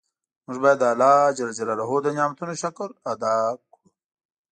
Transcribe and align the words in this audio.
مونږ 0.45 0.57
باید 0.63 0.77
د 0.81 0.83
الله 0.91 1.15
ج 1.37 1.39
د 2.03 2.07
نعمتونو 2.17 2.53
شکر 2.61 2.89
ادا 3.11 3.35
کړو. 3.71 3.77